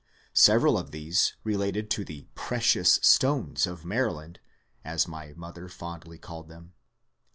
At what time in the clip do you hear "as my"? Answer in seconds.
4.83-5.33